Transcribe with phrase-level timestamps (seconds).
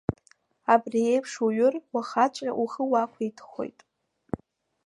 [0.73, 3.79] Абри еиԥш уҩыр, уахаҵәҟьа ухы уақәиҭхоит…